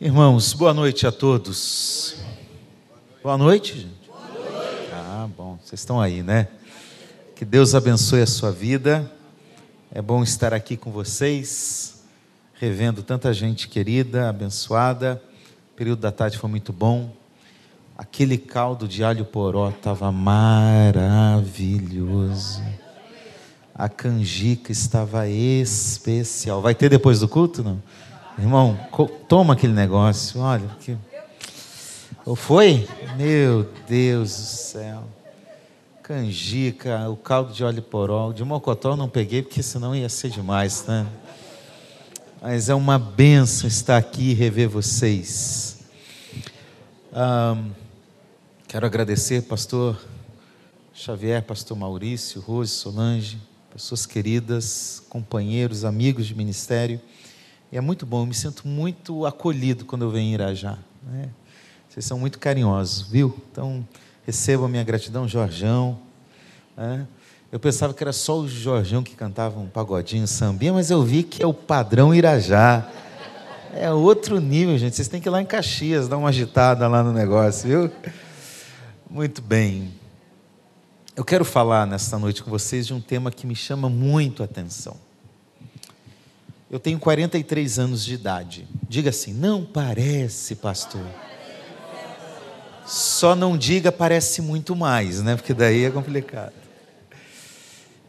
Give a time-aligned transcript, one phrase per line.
[0.00, 2.14] Irmãos, boa noite a todos.
[3.20, 4.06] Boa noite, gente.
[4.06, 4.92] Boa noite.
[4.94, 6.46] Ah, bom, vocês estão aí, né?
[7.34, 9.10] Que Deus abençoe a sua vida.
[9.92, 12.04] É bom estar aqui com vocês,
[12.54, 15.20] revendo tanta gente querida, abençoada.
[15.72, 17.10] O período da tarde foi muito bom.
[17.96, 21.02] Aquele caldo de alho poró estava maravilhoso.
[23.74, 26.62] A canjica estava especial.
[26.62, 27.82] Vai ter depois do culto, não?
[28.38, 28.78] Irmão,
[29.26, 30.68] toma aquele negócio, olha.
[30.80, 30.96] Que...
[32.24, 32.88] Ou foi?
[33.16, 35.04] Meu Deus do céu.
[36.04, 38.32] Canjica, o caldo de óleo poró.
[38.32, 41.04] De mocotó não peguei, porque senão ia ser demais, né?
[42.40, 45.78] Mas é uma benção estar aqui e rever vocês.
[47.12, 47.72] Um,
[48.68, 49.98] quero agradecer, pastor
[50.94, 53.38] Xavier, pastor Maurício, Rose, Solange,
[53.72, 57.00] pessoas queridas, companheiros, amigos de ministério.
[57.70, 60.78] E é muito bom, eu me sinto muito acolhido quando eu venho em Irajá.
[61.02, 61.28] Né?
[61.88, 63.36] Vocês são muito carinhosos, viu?
[63.52, 63.86] Então,
[64.24, 65.98] receba a minha gratidão, Jorjão.
[66.76, 67.06] Né?
[67.52, 71.22] Eu pensava que era só o Jorjão que cantava um pagodinho, sambinha, mas eu vi
[71.22, 72.88] que é o padrão Irajá.
[73.74, 74.96] É outro nível, gente.
[74.96, 77.92] Vocês têm que ir lá em Caxias, dar uma agitada lá no negócio, viu?
[79.10, 79.92] Muito bem.
[81.14, 84.46] Eu quero falar nesta noite com vocês de um tema que me chama muito a
[84.46, 84.96] atenção.
[86.70, 88.68] Eu tenho 43 anos de idade.
[88.88, 91.06] Diga assim: não parece, pastor.
[92.86, 95.36] Só não diga parece muito mais, né?
[95.36, 96.52] Porque daí é complicado.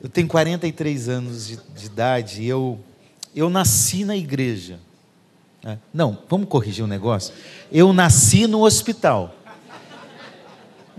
[0.01, 2.79] Eu tenho 43 anos de, de idade e eu,
[3.35, 4.79] eu nasci na igreja.
[5.61, 5.77] Né?
[5.93, 7.33] Não, vamos corrigir um negócio.
[7.71, 9.35] Eu nasci no hospital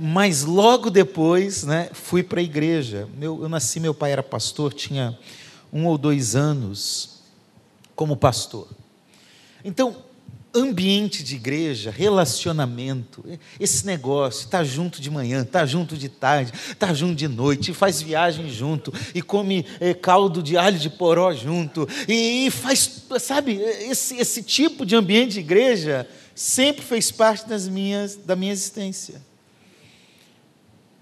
[0.03, 3.07] mas logo depois né, fui para a igreja.
[3.19, 5.19] Meu, eu nasci, meu pai era pastor, tinha
[5.71, 7.20] um ou dois anos
[8.01, 8.67] como pastor.
[9.63, 9.95] Então,
[10.55, 13.23] ambiente de igreja, relacionamento,
[13.61, 18.01] esse negócio, tá junto de manhã, tá junto de tarde, tá junto de noite, faz
[18.01, 23.57] viagem junto e come é, caldo de alho de poró junto e, e faz, sabe,
[23.61, 29.21] esse, esse tipo de ambiente de igreja sempre fez parte das minhas, da minha existência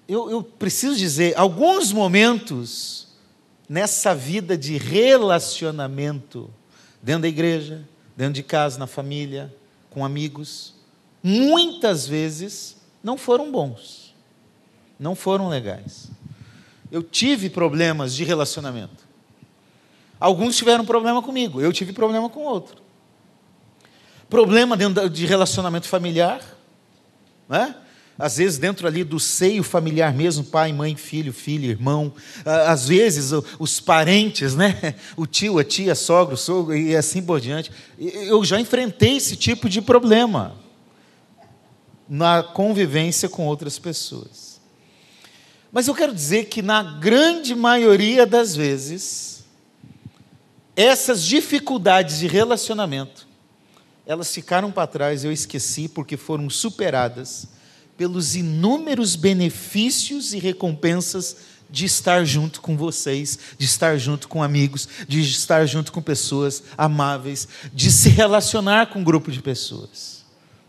[0.09, 3.06] eu, eu preciso dizer, alguns momentos
[3.69, 6.50] nessa vida de relacionamento,
[7.08, 9.50] dentro da igreja, dentro de casa, na família,
[9.88, 10.74] com amigos,
[11.22, 14.14] muitas vezes não foram bons,
[15.00, 16.10] não foram legais.
[16.92, 19.08] Eu tive problemas de relacionamento.
[20.20, 22.82] Alguns tiveram problema comigo, eu tive problema com outro.
[24.28, 26.42] Problema dentro de relacionamento familiar,
[27.48, 27.74] né?
[28.18, 32.12] Às vezes dentro ali do seio familiar mesmo, pai, mãe, filho, filho, irmão,
[32.44, 34.96] às vezes os parentes, né?
[35.16, 37.70] O tio, a tia, sogro, sogro e assim por diante.
[37.96, 40.56] Eu já enfrentei esse tipo de problema
[42.08, 44.58] na convivência com outras pessoas.
[45.70, 49.44] Mas eu quero dizer que na grande maioria das vezes,
[50.74, 53.28] essas dificuldades de relacionamento,
[54.06, 57.46] elas ficaram para trás, eu esqueci porque foram superadas
[57.98, 61.36] pelos inúmeros benefícios e recompensas
[61.69, 66.62] de estar junto com vocês, de estar junto com amigos, de estar junto com pessoas
[66.78, 70.25] amáveis, de se relacionar com um grupo de pessoas.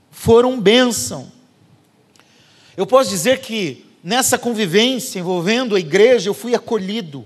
[0.09, 1.31] Foram bênção.
[2.75, 7.25] Eu posso dizer que nessa convivência envolvendo a igreja, eu fui acolhido.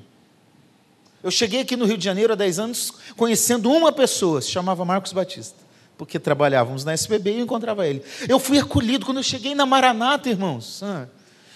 [1.24, 4.84] Eu cheguei aqui no Rio de Janeiro há 10 anos conhecendo uma pessoa, se chamava
[4.84, 5.63] Marcos Batista
[5.98, 8.04] porque trabalhávamos na SBB e eu encontrava ele.
[8.28, 10.82] Eu fui acolhido quando eu cheguei na Maranata, irmãos.
[10.84, 11.06] Ah,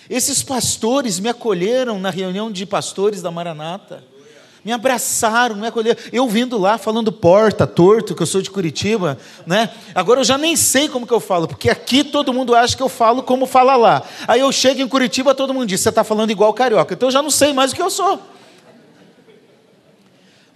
[0.09, 4.03] esses pastores me acolheram na reunião de pastores da Maranata.
[4.63, 5.99] Me abraçaram, me acolheram.
[6.11, 9.69] Eu vindo lá falando porta, torto, que eu sou de Curitiba, né?
[9.95, 12.83] Agora eu já nem sei como que eu falo, porque aqui todo mundo acha que
[12.83, 14.03] eu falo como fala lá.
[14.27, 16.93] Aí eu chego em Curitiba, todo mundo diz: "Você está falando igual carioca".
[16.93, 18.19] Então eu já não sei mais o que eu sou.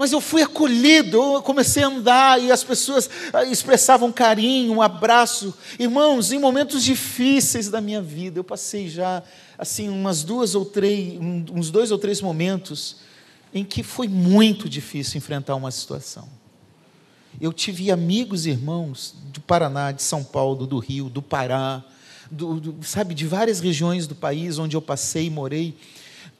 [0.01, 4.81] Mas eu fui acolhido, eu comecei a andar e as pessoas ah, expressavam carinho, um
[4.81, 5.53] abraço.
[5.77, 9.21] Irmãos, em momentos difíceis da minha vida, eu passei já
[9.59, 12.95] assim umas duas ou três, uns dois ou três momentos
[13.53, 16.27] em que foi muito difícil enfrentar uma situação.
[17.39, 21.83] Eu tive amigos e irmãos do Paraná, de São Paulo, do Rio, do Pará,
[22.31, 25.77] do, do, sabe, de várias regiões do país onde eu passei e morei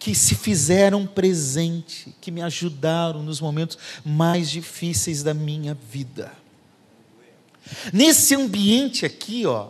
[0.02, 6.32] que se fizeram presente, que me ajudaram nos momentos mais difíceis da minha vida.
[7.94, 9.68] Nesse ambiente aqui, ó,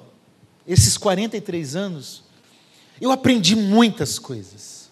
[0.65, 2.23] esses 43 anos,
[3.01, 4.89] eu aprendi muitas coisas.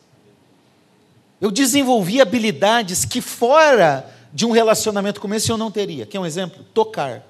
[1.40, 6.06] Eu desenvolvi habilidades que fora de um relacionamento como esse eu não teria.
[6.06, 6.66] Quer um exemplo?
[6.74, 7.26] Tocar.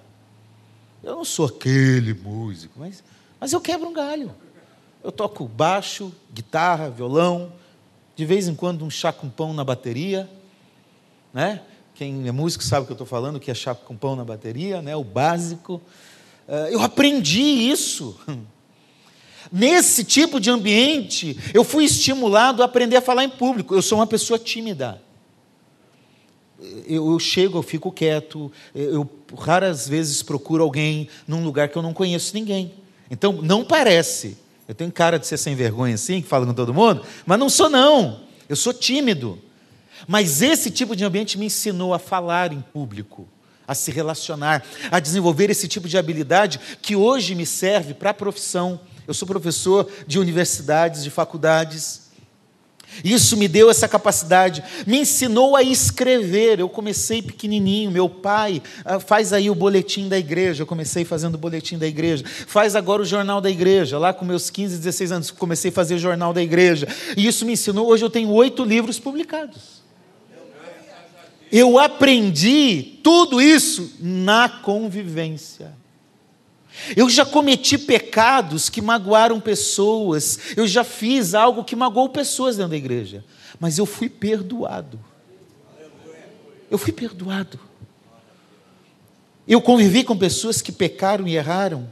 [1.03, 3.03] Eu não sou aquele músico, mas,
[3.39, 4.33] mas eu quebro um galho.
[5.03, 7.53] Eu toco baixo, guitarra, violão,
[8.19, 10.29] de vez em quando um chá com pão na bateria,
[11.33, 11.61] né?
[11.95, 14.25] Quem é músico sabe o que eu estou falando, que é chá com pão na
[14.25, 14.93] bateria, né?
[14.93, 15.81] O básico.
[16.45, 18.19] Eh, eu aprendi isso.
[19.49, 23.73] Nesse tipo de ambiente, eu fui estimulado a aprender a falar em público.
[23.73, 25.01] Eu sou uma pessoa tímida.
[26.85, 31.81] Eu, eu, chego, eu fico quieto, eu raras vezes procuro alguém num lugar que eu
[31.81, 32.73] não conheço ninguém.
[33.09, 34.37] Então, não parece.
[34.69, 37.49] Eu tenho cara de ser sem vergonha assim, que fala com todo mundo, mas não
[37.49, 38.19] sou não.
[38.47, 39.41] Eu sou tímido.
[40.07, 43.27] Mas esse tipo de ambiente me ensinou a falar em público,
[43.67, 48.13] a se relacionar, a desenvolver esse tipo de habilidade que hoje me serve para a
[48.13, 48.79] profissão.
[49.07, 52.08] Eu sou professor de universidades, de faculdades.
[53.03, 56.59] Isso me deu essa capacidade, me ensinou a escrever.
[56.59, 57.91] Eu comecei pequenininho.
[57.91, 60.63] Meu pai ah, faz aí o boletim da igreja.
[60.63, 62.23] Eu comecei fazendo o boletim da igreja.
[62.25, 63.97] Faz agora o jornal da igreja.
[63.97, 66.87] Lá com meus 15, 16 anos, comecei a fazer o jornal da igreja.
[67.15, 67.87] E isso me ensinou.
[67.87, 69.79] Hoje eu tenho oito livros publicados.
[71.51, 75.73] Eu aprendi tudo isso na convivência.
[76.95, 82.71] Eu já cometi pecados que magoaram pessoas, eu já fiz algo que magoou pessoas dentro
[82.71, 83.23] da igreja,
[83.59, 84.99] mas eu fui perdoado.
[86.69, 87.59] Eu fui perdoado.
[89.47, 91.91] Eu convivi com pessoas que pecaram e erraram,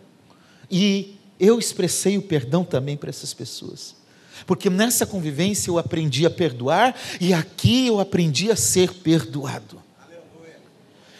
[0.69, 3.95] e eu expressei o perdão também para essas pessoas.
[4.45, 9.81] Porque nessa convivência eu aprendi a perdoar e aqui eu aprendi a ser perdoado.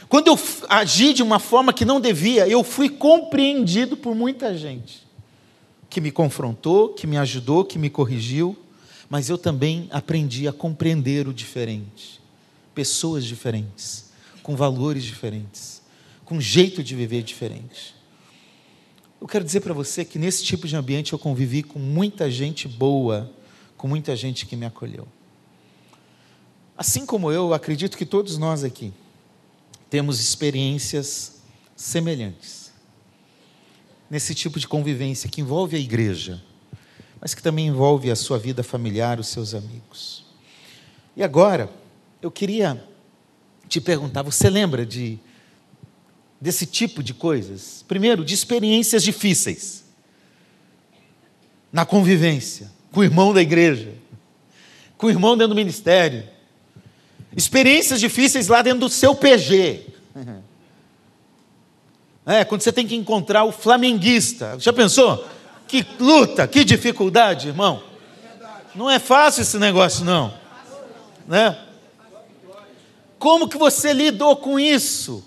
[0.09, 0.39] Quando eu
[0.69, 5.05] agi de uma forma que não devia, eu fui compreendido por muita gente
[5.89, 8.57] que me confrontou, que me ajudou, que me corrigiu,
[9.09, 12.21] mas eu também aprendi a compreender o diferente.
[12.73, 14.11] Pessoas diferentes,
[14.43, 15.81] com valores diferentes,
[16.23, 17.95] com jeito de viver diferente.
[19.19, 22.67] Eu quero dizer para você que nesse tipo de ambiente eu convivi com muita gente
[22.67, 23.31] boa,
[23.75, 25.07] com muita gente que me acolheu.
[26.77, 28.93] Assim como eu, acredito que todos nós aqui
[29.89, 31.41] temos experiências
[31.75, 32.71] semelhantes
[34.09, 36.41] nesse tipo de convivência que envolve a igreja,
[37.19, 40.25] mas que também envolve a sua vida familiar, os seus amigos.
[41.15, 41.69] E agora,
[42.21, 42.81] eu queria
[43.67, 45.19] te perguntar, você lembra de
[46.39, 47.83] desse tipo de coisas?
[47.87, 49.83] Primeiro, de experiências difíceis
[51.71, 53.93] na convivência com o irmão da igreja,
[54.97, 56.23] com o irmão dentro do ministério,
[57.37, 59.85] Experiências difíceis lá dentro do seu PG.
[62.25, 64.57] É, quando você tem que encontrar o flamenguista.
[64.59, 65.25] Já pensou?
[65.65, 67.81] Que luta, que dificuldade, irmão.
[68.75, 70.33] Não é fácil esse negócio, não.
[71.25, 71.57] Né?
[73.19, 75.23] Como que você lidou com isso?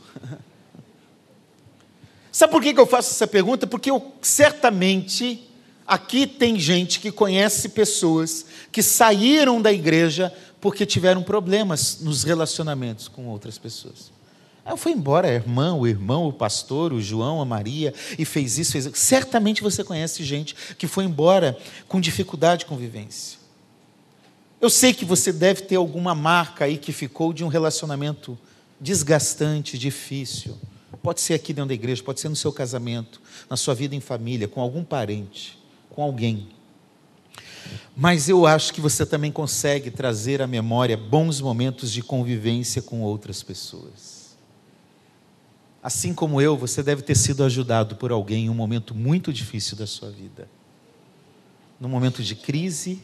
[2.32, 3.66] Sabe por que eu faço essa pergunta?
[3.66, 5.48] Porque eu certamente
[5.86, 13.08] aqui tem gente que conhece pessoas que saíram da igreja porque tiveram problemas nos relacionamentos
[13.08, 14.12] com outras pessoas.
[14.64, 18.58] Aí foi embora a irmã, o irmão, o pastor, o João, a Maria, e fez
[18.58, 18.96] isso, fez isso.
[18.96, 21.58] Certamente você conhece gente que foi embora
[21.88, 23.38] com dificuldade de convivência.
[24.60, 28.38] Eu sei que você deve ter alguma marca aí que ficou de um relacionamento
[28.78, 30.58] desgastante, difícil.
[31.02, 34.00] Pode ser aqui dentro da igreja, pode ser no seu casamento, na sua vida em
[34.00, 36.48] família, com algum parente, com alguém.
[37.96, 43.02] Mas eu acho que você também consegue trazer à memória bons momentos de convivência com
[43.02, 44.36] outras pessoas.
[45.82, 49.76] Assim como eu, você deve ter sido ajudado por alguém em um momento muito difícil
[49.76, 50.48] da sua vida.
[51.80, 53.00] Num momento de crise,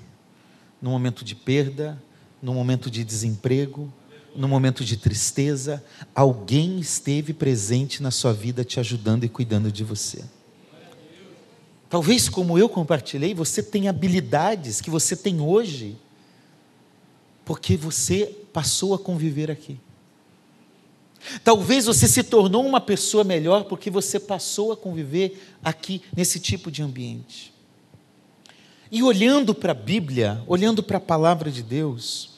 [0.80, 2.00] num momento de perda,
[2.42, 3.90] num momento de desemprego,
[4.36, 5.82] num momento de tristeza,
[6.14, 10.22] alguém esteve presente na sua vida te ajudando e cuidando de você.
[11.88, 15.96] Talvez, como eu compartilhei, você tem habilidades que você tem hoje,
[17.44, 19.78] porque você passou a conviver aqui.
[21.42, 26.70] Talvez você se tornou uma pessoa melhor porque você passou a conviver aqui, nesse tipo
[26.70, 27.52] de ambiente.
[28.90, 32.30] E olhando para a Bíblia, olhando para a palavra de Deus,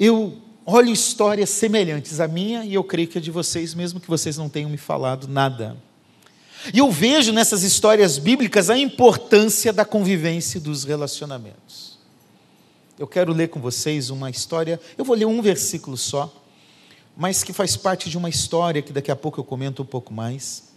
[0.00, 4.08] eu olho histórias semelhantes à minha e eu creio que a de vocês, mesmo que
[4.08, 5.76] vocês não tenham me falado nada.
[6.72, 11.98] E eu vejo nessas histórias bíblicas a importância da convivência e dos relacionamentos.
[12.98, 16.32] Eu quero ler com vocês uma história, eu vou ler um versículo só,
[17.16, 20.12] mas que faz parte de uma história que daqui a pouco eu comento um pouco
[20.12, 20.72] mais,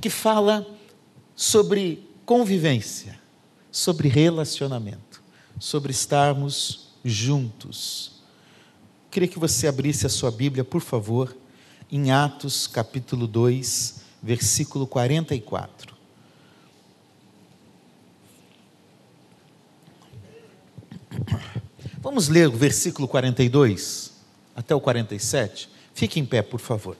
[0.00, 0.66] que fala
[1.34, 3.18] sobre convivência,
[3.72, 5.22] sobre relacionamento,
[5.58, 8.12] sobre estarmos juntos.
[9.10, 11.36] Queria que você abrisse a sua Bíblia, por favor,
[11.90, 15.94] em Atos capítulo 2, versículo 44.
[22.00, 24.12] Vamos ler o versículo 42
[24.56, 25.68] até o 47?
[25.94, 26.96] Fique em pé, por favor.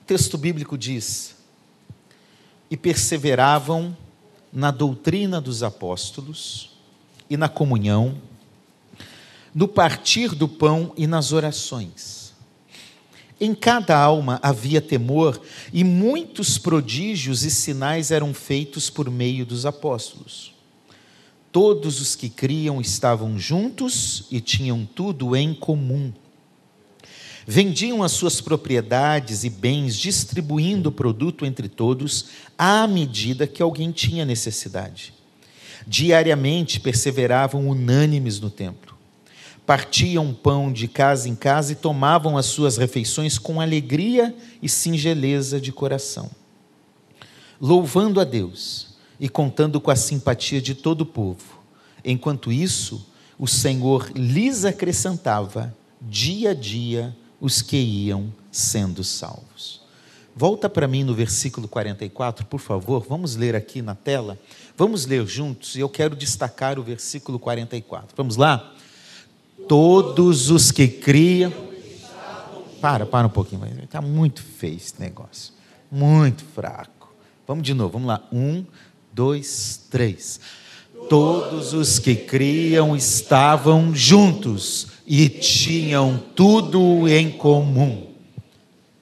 [0.00, 1.36] O texto bíblico diz:
[2.70, 3.96] E perseveravam
[4.52, 6.76] na doutrina dos apóstolos
[7.28, 8.20] e na comunhão,
[9.54, 12.24] no partir do pão e nas orações.
[13.40, 15.40] Em cada alma havia temor,
[15.72, 20.54] e muitos prodígios e sinais eram feitos por meio dos apóstolos.
[21.52, 26.12] Todos os que criam estavam juntos e tinham tudo em comum.
[27.46, 33.92] Vendiam as suas propriedades e bens, distribuindo o produto entre todos, à medida que alguém
[33.92, 35.12] tinha necessidade.
[35.86, 38.93] Diariamente perseveravam unânimes no templo.
[39.66, 45.60] Partiam pão de casa em casa e tomavam as suas refeições com alegria e singeleza
[45.60, 46.30] de coração,
[47.60, 51.62] louvando a Deus e contando com a simpatia de todo o povo.
[52.04, 53.06] Enquanto isso,
[53.38, 59.82] o Senhor lhes acrescentava dia a dia os que iam sendo salvos.
[60.36, 63.06] Volta para mim no versículo 44, por favor.
[63.08, 64.36] Vamos ler aqui na tela.
[64.76, 68.16] Vamos ler juntos e eu quero destacar o versículo 44.
[68.16, 68.74] Vamos lá?
[69.68, 71.52] Todos os que criam.
[72.80, 73.62] Para, para um pouquinho.
[73.82, 75.52] Está muito feio esse negócio.
[75.90, 77.12] Muito fraco.
[77.46, 77.92] Vamos de novo.
[77.92, 78.26] Vamos lá.
[78.32, 78.64] Um,
[79.12, 80.40] dois, três.
[81.08, 88.12] Todos os que criam estavam juntos e tinham tudo em comum.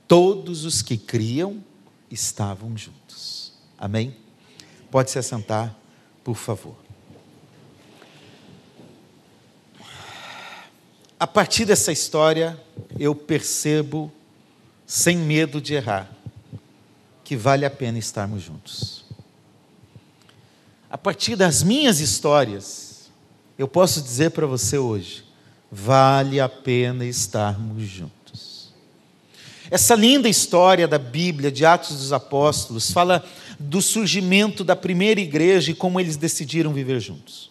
[0.09, 1.63] Todos os que criam
[2.11, 3.53] estavam juntos.
[3.79, 4.15] Amém?
[4.91, 5.75] Pode se assentar,
[6.23, 6.82] por favor.
[11.23, 12.61] A partir dessa história,
[12.99, 14.11] eu percebo,
[14.85, 16.11] sem medo de errar,
[17.23, 19.05] que vale a pena estarmos juntos.
[20.91, 23.09] A partir das minhas histórias,
[23.57, 25.25] eu posso dizer para você hoje
[25.71, 28.73] vale a pena estarmos juntos.
[29.71, 33.25] Essa linda história da Bíblia, de Atos dos Apóstolos, fala
[33.61, 37.49] do surgimento da primeira igreja e como eles decidiram viver juntos.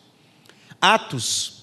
[0.82, 1.61] Atos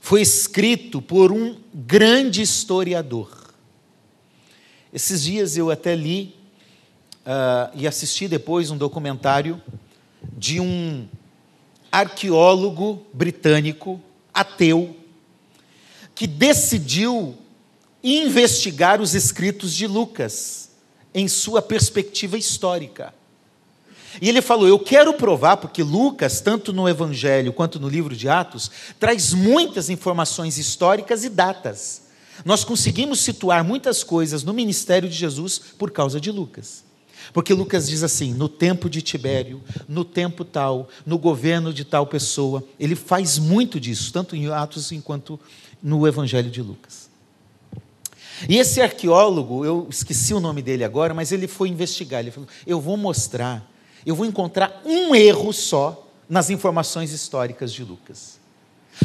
[0.00, 3.54] foi escrito por um grande historiador.
[4.92, 6.34] Esses dias eu até li
[7.20, 9.62] uh, e assisti depois um documentário
[10.36, 11.06] de um
[11.92, 14.00] arqueólogo britânico,
[14.32, 14.96] ateu,
[16.14, 17.36] que decidiu
[18.02, 20.70] investigar os escritos de Lucas
[21.14, 23.14] em sua perspectiva histórica.
[24.20, 28.28] E ele falou: Eu quero provar, porque Lucas, tanto no Evangelho quanto no livro de
[28.28, 32.02] Atos, traz muitas informações históricas e datas.
[32.44, 36.82] Nós conseguimos situar muitas coisas no ministério de Jesus por causa de Lucas.
[37.32, 42.06] Porque Lucas diz assim: no tempo de Tibério, no tempo tal, no governo de tal
[42.06, 45.38] pessoa, ele faz muito disso, tanto em Atos quanto
[45.82, 47.10] no Evangelho de Lucas.
[48.48, 52.20] E esse arqueólogo, eu esqueci o nome dele agora, mas ele foi investigar.
[52.20, 53.69] Ele falou: Eu vou mostrar,
[54.04, 58.38] eu vou encontrar um erro só nas informações históricas de Lucas.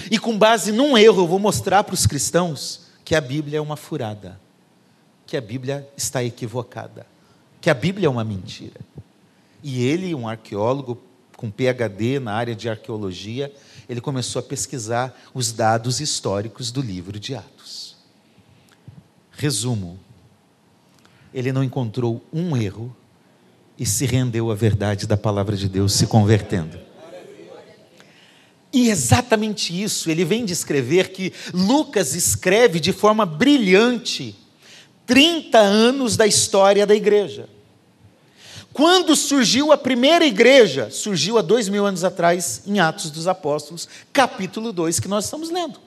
[0.09, 3.61] E com base num erro, eu vou mostrar para os cristãos que a Bíblia é
[3.61, 4.39] uma furada,
[5.25, 7.05] que a Bíblia está equivocada,
[7.61, 8.79] que a Bíblia é uma mentira.
[9.63, 11.01] E ele, um arqueólogo
[11.35, 13.53] com PhD na área de arqueologia,
[13.89, 17.95] ele começou a pesquisar os dados históricos do livro de Atos.
[19.31, 19.99] Resumo:
[21.33, 22.95] ele não encontrou um erro
[23.77, 26.79] e se rendeu à verdade da palavra de Deus, se convertendo.
[28.71, 34.35] E exatamente isso, ele vem descrever que Lucas escreve de forma brilhante
[35.05, 37.47] 30 anos da história da igreja.
[38.73, 40.89] Quando surgiu a primeira igreja?
[40.91, 45.49] Surgiu há dois mil anos atrás, em Atos dos Apóstolos, capítulo 2, que nós estamos
[45.49, 45.84] lendo.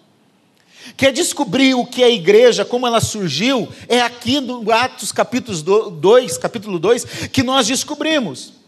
[0.97, 3.69] Quer descobrir o que é a igreja, como ela surgiu?
[3.89, 8.59] É aqui no Atos capítulo 2, capítulo 2, que nós descobrimos.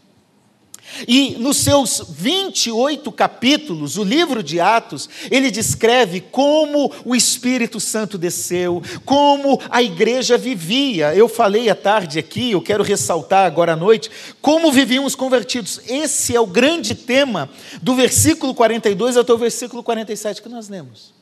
[1.07, 8.17] E nos seus 28 capítulos, o livro de Atos, ele descreve como o Espírito Santo
[8.17, 11.15] desceu, como a igreja vivia.
[11.15, 15.79] Eu falei à tarde aqui, eu quero ressaltar agora à noite, como viviam os convertidos.
[15.87, 17.49] Esse é o grande tema
[17.81, 21.20] do versículo 42 até o versículo 47 que nós lemos.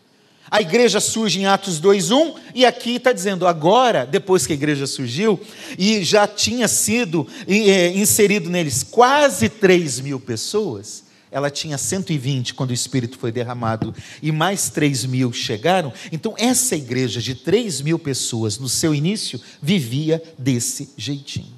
[0.52, 4.88] A igreja surge em Atos 2:1 e aqui está dizendo agora, depois que a igreja
[4.88, 5.40] surgiu
[5.78, 12.72] e já tinha sido é, inserido neles quase 3 mil pessoas, ela tinha 120 quando
[12.72, 15.94] o Espírito foi derramado, e mais 3 mil chegaram.
[16.12, 21.54] Então, essa igreja de 3 mil pessoas, no seu início, vivia desse jeitinho.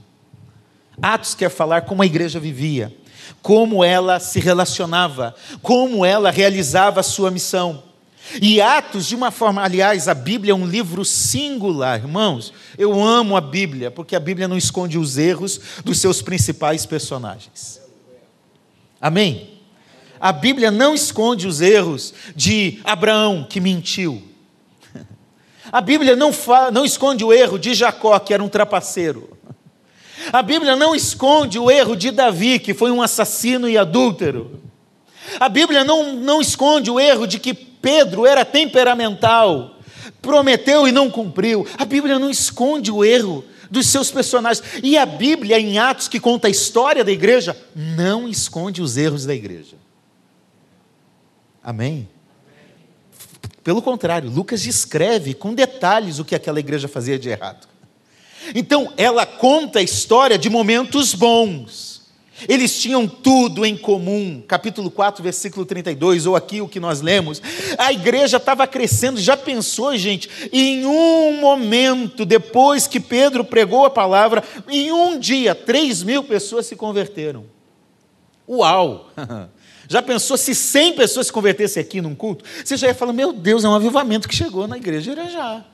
[1.01, 2.93] Atos quer falar como a igreja vivia,
[3.41, 7.90] como ela se relacionava, como ela realizava a sua missão.
[8.41, 12.53] E Atos, de uma forma, aliás, a Bíblia é um livro singular, irmãos.
[12.77, 17.81] Eu amo a Bíblia, porque a Bíblia não esconde os erros dos seus principais personagens.
[18.99, 19.59] Amém?
[20.19, 24.21] A Bíblia não esconde os erros de Abraão, que mentiu.
[25.71, 29.37] A Bíblia não, fala, não esconde o erro de Jacó, que era um trapaceiro.
[30.31, 34.61] A Bíblia não esconde o erro de Davi, que foi um assassino e adúltero.
[35.39, 39.77] A Bíblia não, não esconde o erro de que Pedro era temperamental,
[40.21, 41.65] prometeu e não cumpriu.
[41.77, 44.63] A Bíblia não esconde o erro dos seus personagens.
[44.83, 49.25] E a Bíblia, em Atos, que conta a história da igreja, não esconde os erros
[49.25, 49.77] da igreja.
[51.63, 52.07] Amém?
[53.63, 57.67] Pelo contrário, Lucas descreve com detalhes o que aquela igreja fazia de errado.
[58.55, 62.00] Então, ela conta a história de momentos bons.
[62.47, 64.41] Eles tinham tudo em comum.
[64.47, 67.41] Capítulo 4, versículo 32, ou aqui o que nós lemos.
[67.77, 69.19] A igreja estava crescendo.
[69.19, 70.29] Já pensou, gente?
[70.51, 76.65] Em um momento, depois que Pedro pregou a palavra, em um dia, 3 mil pessoas
[76.65, 77.45] se converteram.
[78.47, 79.09] Uau!
[79.91, 82.45] Já pensou se 100 pessoas se convertessem aqui num culto?
[82.63, 85.65] Você já ia falar, meu Deus, é um avivamento que chegou na igreja já.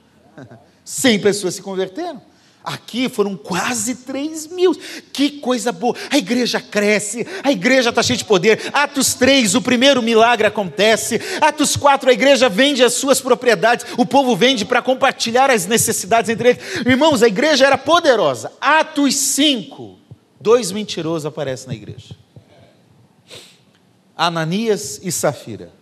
[0.84, 2.20] 100 pessoas se converteram.
[2.68, 4.76] Aqui foram quase 3 mil.
[5.14, 5.96] Que coisa boa.
[6.12, 8.60] A igreja cresce, a igreja está cheia de poder.
[8.74, 11.22] Atos 3, o primeiro milagre acontece.
[11.40, 13.86] Atos 4, a igreja vende as suas propriedades.
[13.98, 16.86] O povo vende para compartilhar as necessidades entre eles.
[16.86, 18.52] Irmãos, a igreja era poderosa.
[18.60, 19.98] Atos 5,
[20.38, 22.18] dois mentirosos aparecem na igreja.
[24.14, 25.77] Ananias e Safira.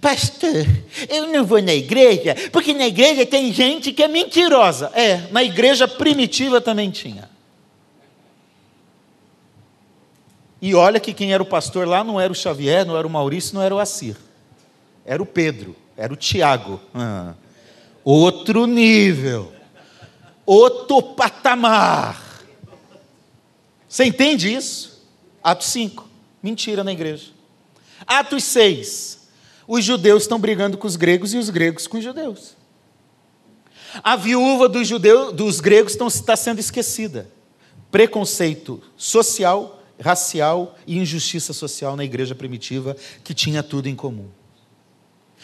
[0.00, 0.66] Pastor,
[1.08, 4.90] eu não vou na igreja, porque na igreja tem gente que é mentirosa.
[4.94, 7.28] É, na igreja primitiva também tinha.
[10.60, 13.10] E olha que quem era o pastor lá não era o Xavier, não era o
[13.10, 14.16] Maurício, não era o Assir.
[15.04, 16.80] Era o Pedro, era o Tiago.
[16.92, 17.34] Ah,
[18.04, 19.52] outro nível,
[20.44, 22.22] outro patamar.
[23.88, 25.06] Você entende isso?
[25.42, 26.06] Atos 5.
[26.42, 27.30] Mentira na igreja.
[28.06, 29.17] Atos 6.
[29.68, 32.56] Os judeus estão brigando com os gregos e os gregos com os judeus.
[34.02, 37.30] A viúva dos, judeus, dos gregos está sendo esquecida.
[37.90, 44.28] Preconceito social, racial e injustiça social na igreja primitiva, que tinha tudo em comum.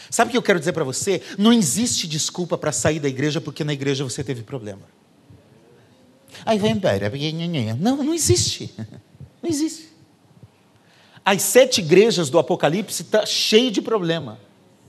[0.09, 1.21] Sabe o que eu quero dizer para você?
[1.39, 4.83] Não existe desculpa para sair da igreja porque na igreja você teve problema.
[6.47, 7.13] Aí vai embora.
[7.79, 8.75] Não, não existe.
[9.43, 9.94] Não existe.
[11.25, 14.39] As sete igrejas do Apocalipse estão tá cheias de problema,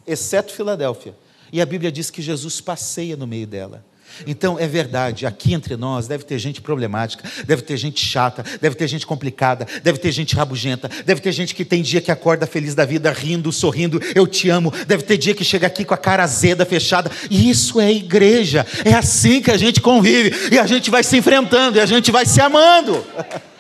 [0.06, 1.16] exceto Filadélfia.
[1.52, 3.86] E a Bíblia diz que Jesus passeia no meio dela.
[4.26, 8.76] Então, é verdade, aqui entre nós deve ter gente problemática, deve ter gente chata, deve
[8.76, 12.46] ter gente complicada, deve ter gente rabugenta, deve ter gente que tem dia que acorda
[12.46, 15.94] feliz da vida, rindo, sorrindo, eu te amo, deve ter dia que chega aqui com
[15.94, 17.12] a cara azeda, fechada.
[17.30, 21.78] Isso é igreja, é assim que a gente convive, e a gente vai se enfrentando,
[21.78, 23.04] e a gente vai se amando.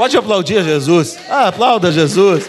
[0.00, 1.18] Pode aplaudir Jesus.
[1.28, 2.48] Ah, aplauda Jesus.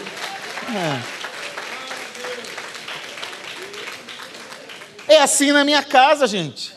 [5.06, 5.16] É.
[5.16, 6.72] é assim na minha casa, gente.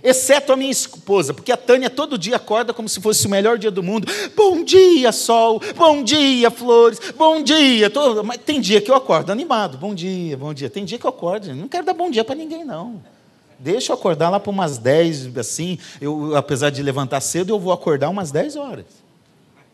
[0.00, 3.58] Exceto a minha esposa, porque a Tânia todo dia acorda como se fosse o melhor
[3.58, 4.06] dia do mundo.
[4.36, 5.60] Bom dia, sol.
[5.74, 7.00] Bom dia, flores.
[7.16, 7.90] Bom dia.
[7.90, 8.22] Todo...
[8.22, 9.76] Mas tem dia que eu acordo animado.
[9.76, 10.70] Bom dia, bom dia.
[10.70, 11.52] Tem dia que eu acordo.
[11.52, 13.02] Não quero dar bom dia para ninguém, não.
[13.58, 15.80] Deixa eu acordar lá para umas 10, assim.
[16.00, 19.03] Eu, apesar de levantar cedo, eu vou acordar umas 10 horas.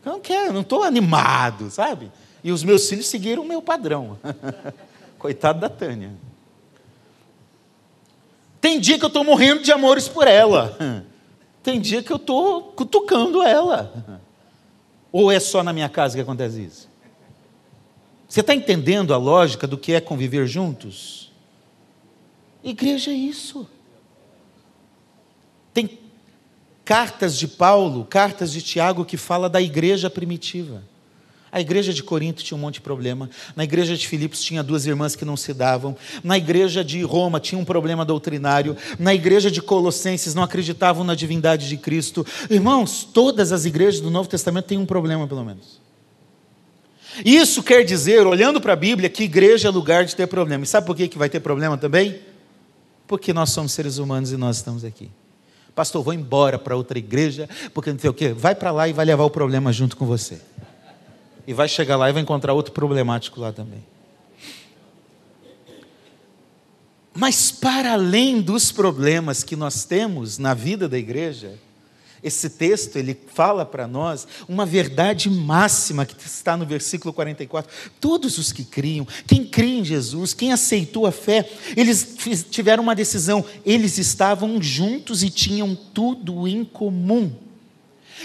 [0.04, 2.10] Eu não quero, não estou animado, sabe?
[2.42, 4.18] E os meus filhos seguiram o meu padrão.
[5.18, 6.12] Coitado da Tânia.
[8.60, 10.76] Tem dia que eu estou morrendo de amores por ela.
[11.62, 14.20] Tem dia que eu estou cutucando ela.
[15.12, 16.88] Ou é só na minha casa que acontece isso?
[18.28, 21.32] Você está entendendo a lógica do que é conviver juntos?
[22.62, 23.68] Igreja é isso.
[25.74, 25.98] Tem
[26.90, 30.82] cartas de Paulo, cartas de Tiago que fala da igreja primitiva.
[31.52, 33.30] A igreja de Corinto tinha um monte de problema.
[33.54, 35.96] Na igreja de Filipos tinha duas irmãs que não se davam.
[36.24, 38.76] Na igreja de Roma tinha um problema doutrinário.
[38.98, 42.26] Na igreja de Colossenses não acreditavam na divindade de Cristo.
[42.50, 45.80] Irmãos, todas as igrejas do Novo Testamento têm um problema, pelo menos.
[47.24, 50.64] Isso quer dizer, olhando para a Bíblia, que igreja é lugar de ter problema.
[50.64, 52.18] E sabe por que, que vai ter problema também?
[53.06, 55.08] Porque nós somos seres humanos e nós estamos aqui.
[55.80, 58.34] Pastor, vou embora para outra igreja, porque não sei o quê.
[58.34, 60.38] Vai para lá e vai levar o problema junto com você.
[61.46, 63.82] E vai chegar lá e vai encontrar outro problemático lá também.
[67.14, 71.58] Mas para além dos problemas que nós temos na vida da igreja,
[72.22, 77.70] esse texto ele fala para nós uma verdade máxima que está no versículo 44.
[77.98, 82.16] Todos os que criam, quem crê em Jesus, quem aceitou a fé, eles
[82.50, 87.32] tiveram uma decisão, eles estavam juntos e tinham tudo em comum.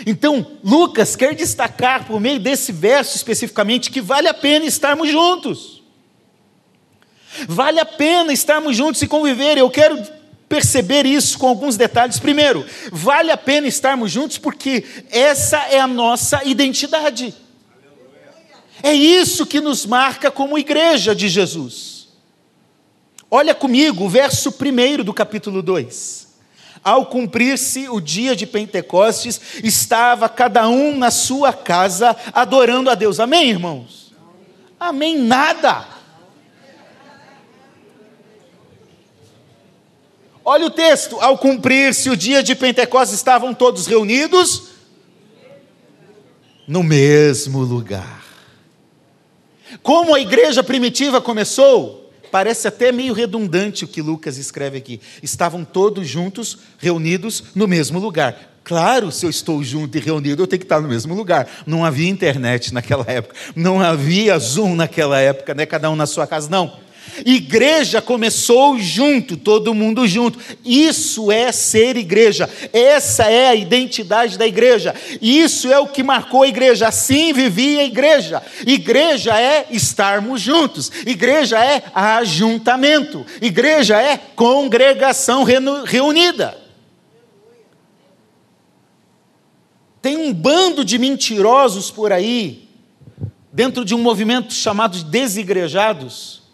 [0.05, 5.83] Então, Lucas quer destacar por meio desse verso especificamente que vale a pena estarmos juntos.
[7.47, 9.57] Vale a pena estarmos juntos e conviver.
[9.57, 10.01] Eu quero
[10.47, 12.19] perceber isso com alguns detalhes.
[12.19, 17.33] Primeiro, vale a pena estarmos juntos porque essa é a nossa identidade.
[18.83, 22.07] É isso que nos marca como igreja de Jesus.
[23.29, 26.25] Olha comigo o verso 1 do capítulo 2.
[26.83, 33.19] Ao cumprir-se o dia de Pentecostes, estava cada um na sua casa adorando a Deus.
[33.19, 34.13] Amém, irmãos?
[34.79, 35.94] Amém, nada.
[40.45, 44.75] Olha o texto: ao cumprir-se o dia de Pentecostes, estavam todos reunidos
[46.67, 48.23] no mesmo lugar.
[49.81, 55.01] Como a igreja primitiva começou, parece até meio redundante o que Lucas escreve aqui.
[55.23, 58.53] Estavam todos juntos, reunidos no mesmo lugar.
[58.63, 61.47] Claro, se eu estou junto e reunido, eu tenho que estar no mesmo lugar.
[61.67, 65.65] Não havia internet naquela época, não havia Zoom naquela época, né?
[65.65, 66.84] cada um na sua casa, não.
[67.25, 70.39] Igreja começou junto, todo mundo junto.
[70.65, 72.49] Isso é ser igreja.
[72.73, 74.93] Essa é a identidade da igreja.
[75.21, 76.87] Isso é o que marcou a igreja.
[76.87, 78.43] Assim vivia a igreja.
[78.65, 80.91] Igreja é estarmos juntos.
[81.05, 83.25] Igreja é ajuntamento.
[83.41, 86.57] Igreja é congregação reunida.
[90.01, 92.69] Tem um bando de mentirosos por aí,
[93.51, 96.44] dentro de um movimento chamado de desigrejados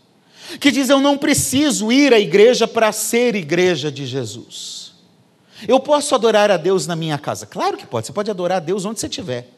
[0.60, 4.94] que diz: Eu não preciso ir à igreja para ser igreja de Jesus.
[5.68, 7.46] Eu posso adorar a Deus na minha casa?
[7.46, 9.50] Claro que pode, você pode adorar a Deus onde você estiver.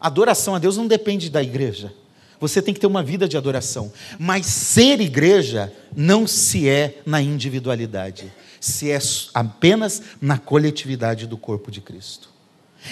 [0.00, 1.92] Adoração a Deus não depende da igreja.
[2.40, 3.92] Você tem que ter uma vida de adoração.
[4.18, 8.98] Mas ser igreja não se é na individualidade, se é
[9.32, 12.30] apenas na coletividade do corpo de Cristo.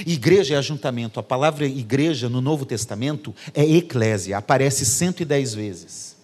[0.06, 1.18] Igreja é ajuntamento.
[1.18, 6.19] A palavra igreja no Novo Testamento é eclésia, aparece 110 vezes.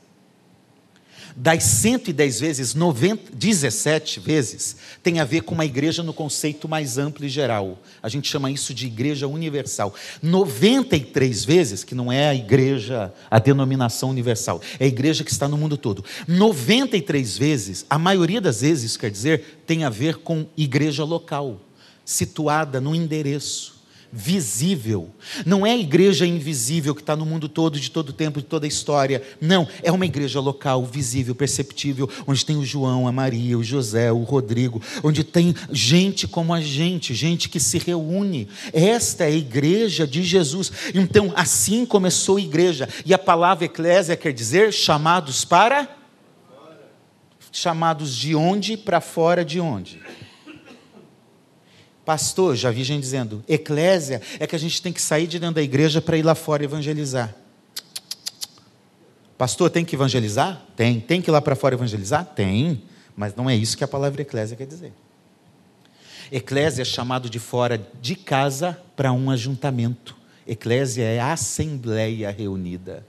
[1.38, 6.96] Das 110 vezes, 90, 17 vezes tem a ver com uma igreja no conceito mais
[6.96, 7.78] amplo e geral.
[8.02, 9.94] A gente chama isso de igreja universal.
[10.22, 15.46] 93 vezes, que não é a igreja, a denominação universal, é a igreja que está
[15.46, 16.02] no mundo todo.
[16.26, 21.60] 93 vezes, a maioria das vezes, quer dizer, tem a ver com igreja local,
[22.02, 23.75] situada no endereço
[24.12, 25.10] visível.
[25.44, 28.66] Não é a igreja invisível que está no mundo todo, de todo tempo, de toda
[28.66, 29.22] a história.
[29.40, 34.10] Não, é uma igreja local, visível, perceptível, onde tem o João, a Maria, o José,
[34.12, 38.48] o Rodrigo, onde tem gente como a gente, gente que se reúne.
[38.72, 40.72] Esta é a igreja de Jesus.
[40.94, 42.88] Então, assim começou a igreja.
[43.04, 45.88] E a palavra eclésia quer dizer chamados para.
[47.52, 49.98] Chamados de onde para fora de onde?
[52.06, 55.56] Pastor, já vi gente dizendo, eclésia é que a gente tem que sair de dentro
[55.56, 57.34] da igreja para ir lá fora evangelizar.
[59.36, 60.62] Pastor, tem que evangelizar?
[60.76, 61.00] Tem.
[61.00, 62.24] Tem que ir lá para fora evangelizar?
[62.24, 62.80] Tem.
[63.16, 64.92] Mas não é isso que a palavra eclésia quer dizer.
[66.30, 70.16] Eclésia é chamado de fora de casa para um ajuntamento.
[70.46, 73.04] Eclésia é a assembleia reunida.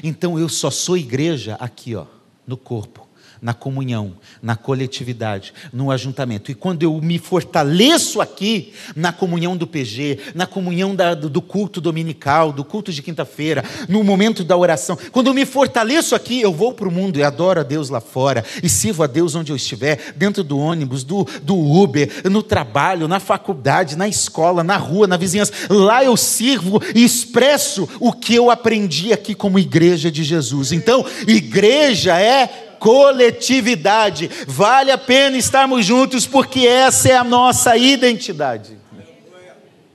[0.00, 2.06] Então eu só sou igreja aqui, ó,
[2.46, 3.09] no corpo
[3.40, 6.50] na comunhão, na coletividade, no ajuntamento.
[6.50, 11.80] E quando eu me fortaleço aqui, na comunhão do PG, na comunhão da, do culto
[11.80, 16.52] dominical, do culto de quinta-feira, no momento da oração, quando eu me fortaleço aqui, eu
[16.52, 19.52] vou para o mundo e adoro a Deus lá fora, e sirvo a Deus onde
[19.52, 24.76] eu estiver, dentro do ônibus, do, do Uber, no trabalho, na faculdade, na escola, na
[24.76, 25.52] rua, na vizinhança.
[25.68, 30.72] Lá eu sirvo e expresso o que eu aprendi aqui como igreja de Jesus.
[30.72, 34.28] Então, igreja é coletividade.
[34.48, 38.76] Vale a pena estarmos juntos porque essa é a nossa identidade.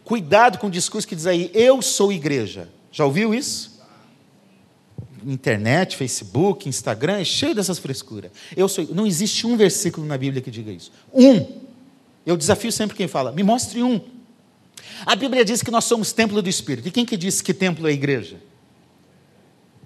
[0.06, 2.70] Cuidado com o discurso que diz aí, eu sou igreja.
[2.92, 3.76] Já ouviu isso?
[5.26, 8.30] Internet, Facebook, Instagram, é cheio dessas frescuras.
[8.56, 10.92] Eu sou, não existe um versículo na Bíblia que diga isso.
[11.12, 11.66] Um.
[12.24, 14.00] Eu desafio sempre quem fala, me mostre um.
[15.04, 16.88] A Bíblia diz que nós somos templo do Espírito.
[16.88, 18.38] E quem que disse que templo é igreja?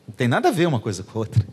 [0.05, 1.47] Não tem nada a ver uma coisa com a outra.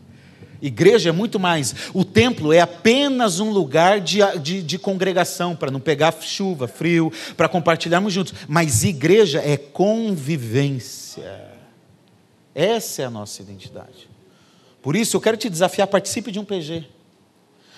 [0.61, 1.75] Igreja é muito mais.
[1.93, 7.11] O templo é apenas um lugar de, de, de congregação, para não pegar chuva, frio,
[7.35, 8.33] para compartilharmos juntos.
[8.47, 11.45] Mas igreja é convivência.
[12.53, 14.09] Essa é a nossa identidade.
[14.81, 16.85] Por isso, eu quero te desafiar, participe de um PG.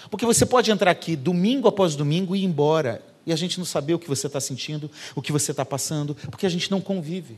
[0.09, 3.65] Porque você pode entrar aqui domingo após domingo e ir embora, e a gente não
[3.65, 6.79] saber o que você está sentindo, o que você está passando, porque a gente não
[6.79, 7.37] convive.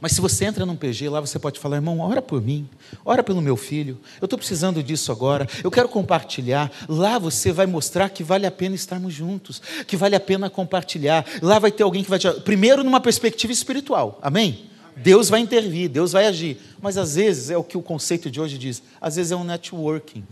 [0.00, 2.68] Mas se você entra num PG, lá você pode falar, irmão, ora por mim,
[3.04, 6.70] ora pelo meu filho, eu estou precisando disso agora, eu quero compartilhar.
[6.88, 11.24] Lá você vai mostrar que vale a pena estarmos juntos, que vale a pena compartilhar.
[11.42, 12.30] Lá vai ter alguém que vai te.
[12.40, 14.70] Primeiro, numa perspectiva espiritual, amém?
[14.96, 16.60] Deus vai intervir, Deus vai agir.
[16.80, 19.44] Mas às vezes é o que o conceito de hoje diz, às vezes é um
[19.44, 20.24] networking.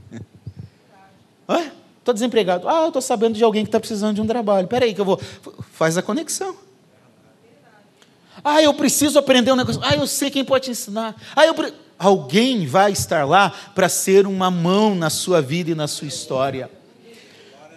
[2.02, 2.68] Estou desempregado.
[2.68, 4.64] Ah, eu estou sabendo de alguém que está precisando de um trabalho.
[4.64, 5.20] Espera aí que eu vou.
[5.72, 6.56] Faz a conexão.
[8.44, 9.80] Ah, eu preciso aprender um negócio.
[9.84, 11.14] Ah, eu sei quem pode te ensinar.
[11.36, 11.72] Ah, eu pre...
[11.98, 16.68] Alguém vai estar lá para ser uma mão na sua vida e na sua história.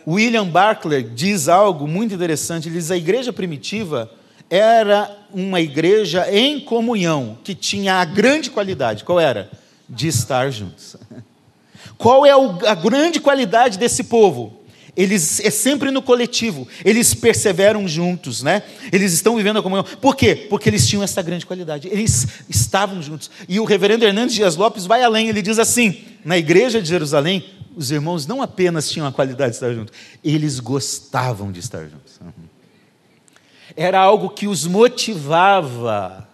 [0.07, 2.67] William Barclay diz algo muito interessante.
[2.67, 4.09] Ele diz: a igreja primitiva
[4.49, 9.03] era uma igreja em comunhão, que tinha a grande qualidade.
[9.03, 9.49] Qual era?
[9.87, 10.95] De estar juntos.
[11.97, 14.64] Qual é a grande qualidade desse povo?
[14.95, 18.63] Eles é sempre no coletivo, eles perseveram juntos, né?
[18.91, 19.83] Eles estão vivendo a comunhão.
[19.83, 20.47] Por quê?
[20.49, 21.89] Porque eles tinham essa grande qualidade.
[21.89, 23.29] Eles estavam juntos.
[23.49, 27.43] E o reverendo Hernandes Dias Lopes vai além, ele diz assim: na igreja de Jerusalém,
[27.75, 32.19] os irmãos não apenas tinham a qualidade de estar juntos, eles gostavam de estar juntos.
[33.75, 36.25] Era algo que os motivava.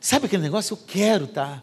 [0.00, 0.72] Sabe aquele negócio?
[0.72, 1.26] Eu quero.
[1.26, 1.62] Tá?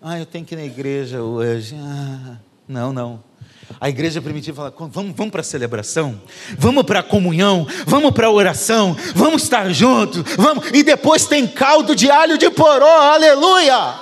[0.00, 1.74] Ah, eu tenho que ir na igreja hoje.
[1.76, 2.36] Ah,
[2.68, 3.31] não, não.
[3.80, 6.20] A igreja primitiva fala: vamos, vamos para a celebração,
[6.58, 10.70] vamos para a comunhão, vamos para a oração, vamos estar juntos, vamos.
[10.72, 13.94] E depois tem caldo de alho de poró, aleluia!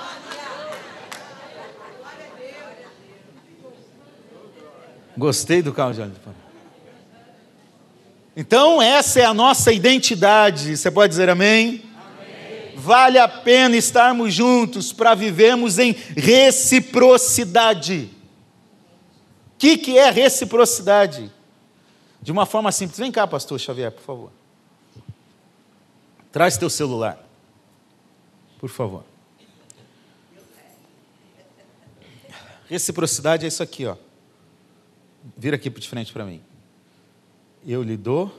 [5.17, 6.35] Gostei do caldo de alho de poró.
[8.35, 10.77] Então, essa é a nossa identidade.
[10.77, 11.83] Você pode dizer amém?
[11.93, 12.73] amém.
[12.75, 18.09] Vale a pena estarmos juntos para vivermos em reciprocidade
[19.61, 21.31] que, que é reciprocidade?
[22.19, 22.97] De uma forma simples.
[22.97, 24.31] Vem cá, pastor Xavier, por favor.
[26.31, 27.23] Traz teu celular.
[28.59, 29.03] Por favor.
[32.67, 33.95] Reciprocidade é isso aqui, ó.
[35.37, 36.41] Vira aqui de frente para mim.
[37.63, 38.35] Eu lhe dou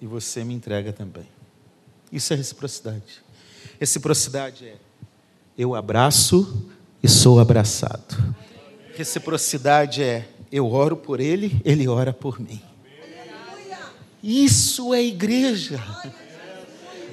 [0.00, 1.28] e você me entrega também.
[2.10, 3.22] Isso é reciprocidade.
[3.78, 4.76] Reciprocidade é
[5.56, 6.68] eu abraço
[7.00, 8.34] e sou abraçado.
[9.00, 12.60] Reciprocidade é eu oro por ele, ele ora por mim.
[14.22, 15.82] Isso é igreja.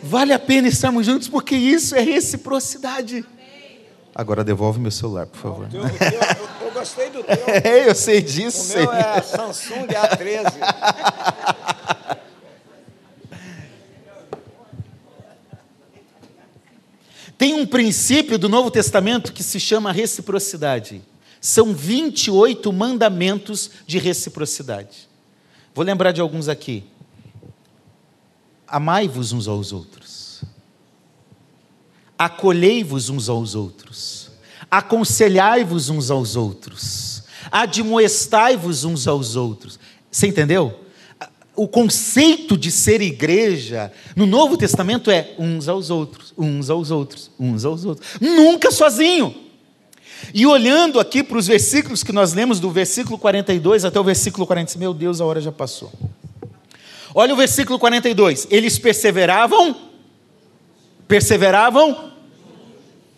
[0.04, 3.23] Vale a pena estarmos juntos porque isso é reciprocidade.
[4.13, 5.69] Agora devolve meu celular, por favor.
[5.71, 7.38] Eu, eu, eu gostei do teu.
[7.63, 8.73] É, eu sei disso.
[8.73, 10.58] O meu é Samsung A13.
[17.38, 21.02] Tem um princípio do Novo Testamento que se chama reciprocidade.
[21.39, 25.08] São 28 mandamentos de reciprocidade.
[25.73, 26.84] Vou lembrar de alguns aqui.
[28.67, 30.41] Amai-vos uns aos outros.
[32.17, 34.32] Acolhei-vos uns aos outros.
[34.69, 37.23] Aconselhai-vos uns aos outros.
[37.52, 39.80] Admoestai-vos uns aos outros.
[40.12, 40.84] Você entendeu?
[41.56, 47.32] O conceito de ser igreja no Novo Testamento é uns aos outros, uns aos outros,
[47.39, 48.08] uns aos outros.
[48.19, 49.46] Nunca sozinho.
[50.34, 54.45] E olhando aqui para os versículos que nós lemos, do versículo 42 até o versículo
[54.45, 55.91] 45, meu Deus, a hora já passou.
[57.13, 58.47] Olha o versículo 42.
[58.51, 59.75] Eles perseveravam,
[61.08, 62.13] perseveravam.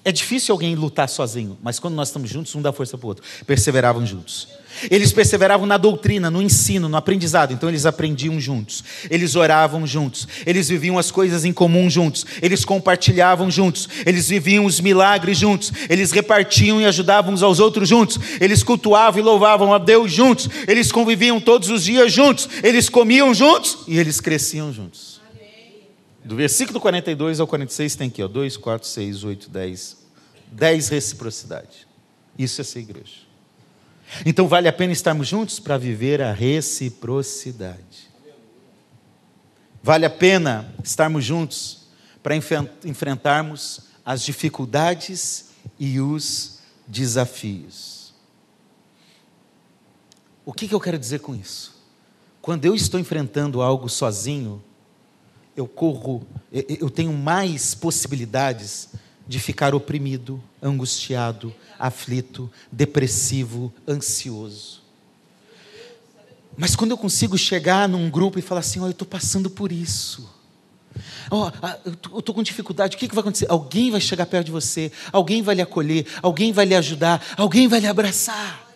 [0.10, 3.10] É difícil alguém lutar sozinho, mas quando nós estamos juntos, um dá força para o
[3.10, 3.24] outro.
[3.46, 4.48] Perseveravam juntos.
[4.90, 10.28] Eles perseveravam na doutrina, no ensino, no aprendizado, então eles aprendiam juntos, eles oravam juntos,
[10.48, 15.72] eles viviam as coisas em comum juntos, eles compartilhavam juntos, eles viviam os milagres juntos,
[15.88, 20.50] eles repartiam e ajudavam uns aos outros juntos, eles cultuavam e louvavam a Deus juntos,
[20.68, 25.22] eles conviviam todos os dias juntos, eles comiam juntos e eles cresciam juntos.
[26.26, 29.99] Do versículo 42 ao 46 tem aqui, ó, 2, 4, 6, 8, 10.
[30.52, 31.88] 10 reciprocidade.
[32.38, 33.30] Isso é ser igreja.
[34.26, 38.10] Então vale a pena estarmos juntos para viver a reciprocidade.
[39.82, 41.88] Vale a pena estarmos juntos
[42.22, 48.14] para enfrentarmos as dificuldades e os desafios.
[50.46, 51.78] O que, que eu quero dizer com isso?
[52.42, 54.64] Quando eu estou enfrentando algo sozinho,
[55.56, 58.90] eu corro, eu tenho mais possibilidades
[59.30, 64.82] de ficar oprimido, angustiado, aflito, depressivo, ansioso.
[66.58, 69.72] Mas quando eu consigo chegar num grupo e falar assim: oh, eu estou passando por
[69.72, 70.28] isso,
[71.30, 71.52] Oh,
[71.86, 73.46] eu estou com dificuldade, o que, que vai acontecer?
[73.48, 77.68] Alguém vai chegar perto de você, alguém vai lhe acolher, alguém vai lhe ajudar, alguém
[77.68, 78.68] vai lhe abraçar.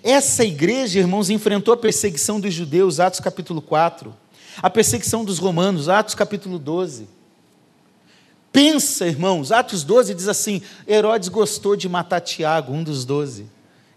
[0.00, 4.14] Essa igreja, irmãos, enfrentou a perseguição dos judeus, Atos capítulo 4,
[4.62, 7.08] a perseguição dos romanos, Atos capítulo 12.
[8.54, 13.46] Pensa, irmãos, Atos 12 diz assim: Herodes gostou de matar Tiago, um dos doze,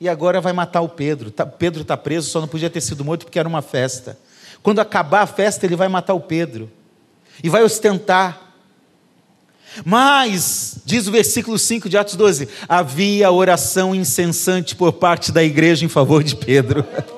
[0.01, 1.29] e agora vai matar o Pedro.
[1.29, 4.17] Tá, Pedro está preso, só não podia ter sido morto porque era uma festa.
[4.63, 6.71] Quando acabar a festa, ele vai matar o Pedro
[7.43, 8.55] e vai ostentar.
[9.85, 15.85] Mas, diz o versículo 5 de Atos 12: havia oração incessante por parte da igreja
[15.85, 16.83] em favor de Pedro.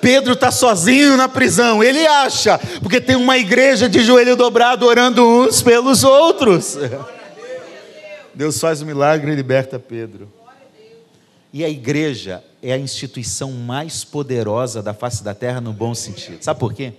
[0.00, 5.26] Pedro está sozinho na prisão, ele acha, porque tem uma igreja de joelho dobrado orando
[5.26, 6.78] uns pelos outros.
[8.34, 10.28] Deus faz o um milagre e liberta Pedro.
[11.52, 16.42] E a igreja é a instituição mais poderosa da face da terra no bom sentido.
[16.42, 16.92] Sabe por quê?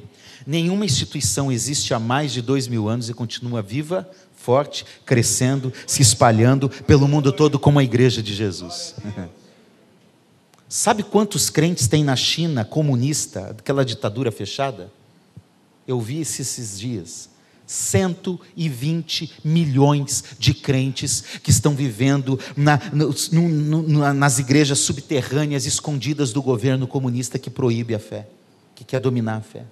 [0.46, 6.02] Nenhuma instituição existe há mais de dois mil anos e continua viva, forte, crescendo, se
[6.02, 8.96] espalhando pelo mundo todo como a igreja de Jesus.
[10.72, 14.90] Sabe quantos crentes tem na China comunista, aquela ditadura fechada?
[15.86, 17.30] Eu vi isso esses dias.
[17.68, 23.14] 120 milhões de crentes que estão vivendo na, no,
[23.82, 28.30] no, nas igrejas subterrâneas escondidas do governo comunista que proíbe a fé,
[28.74, 29.66] que quer dominar a fé.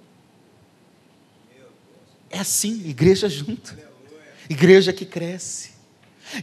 [2.29, 3.73] É assim, igreja junto.
[4.49, 5.68] Igreja que cresce.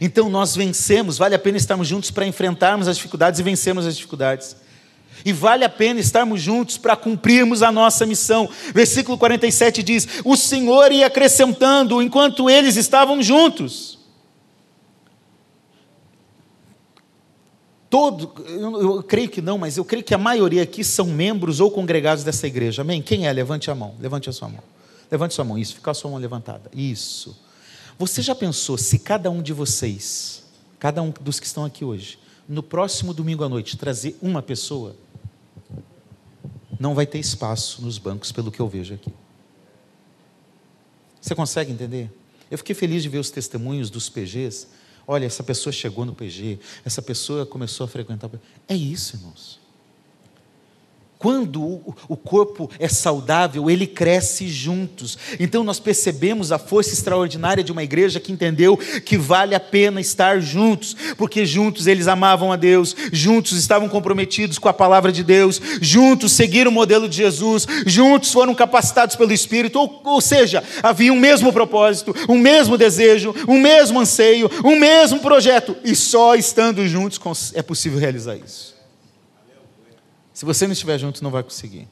[0.01, 3.95] Então nós vencemos, vale a pena estarmos juntos para enfrentarmos as dificuldades e vencermos as
[3.95, 4.55] dificuldades.
[5.25, 8.47] E vale a pena estarmos juntos para cumprirmos a nossa missão.
[8.73, 13.97] Versículo 47 diz: O Senhor ia acrescentando enquanto eles estavam juntos.
[17.89, 21.61] Todo, eu, eu, creio que não, mas eu creio que a maioria aqui são membros
[21.61, 22.81] ou congregados dessa igreja.
[22.81, 23.01] Amém?
[23.01, 23.33] Quem é?
[23.33, 23.95] Levante a mão.
[23.99, 24.61] Levante a sua mão.
[25.09, 26.69] Levante sua mão, isso, fica a sua mão levantada.
[26.73, 27.46] Isso.
[27.97, 30.43] Você já pensou se cada um de vocês,
[30.77, 34.95] cada um dos que estão aqui hoje, no próximo domingo à noite, trazer uma pessoa?
[36.79, 39.11] Não vai ter espaço nos bancos, pelo que eu vejo aqui.
[41.19, 42.11] Você consegue entender?
[42.51, 44.67] Eu fiquei feliz de ver os testemunhos dos PGs.
[45.07, 48.29] Olha, essa pessoa chegou no PG, essa pessoa começou a frequentar.
[48.67, 49.59] É isso, irmãos.
[51.19, 55.17] Quando o corpo é saudável, ele cresce juntos.
[55.39, 59.99] Então nós percebemos a força extraordinária de uma igreja que entendeu que vale a pena
[59.99, 65.23] estar juntos, porque juntos eles amavam a Deus, juntos estavam comprometidos com a palavra de
[65.23, 70.63] Deus, juntos seguiram o modelo de Jesus, juntos foram capacitados pelo Espírito, ou, ou seja,
[70.83, 76.35] havia um mesmo propósito, um mesmo desejo, um mesmo anseio, um mesmo projeto, e só
[76.35, 77.19] estando juntos
[77.55, 78.76] é possível realizar isso.
[80.37, 81.87] Se você não estiver junto, não vai conseguir.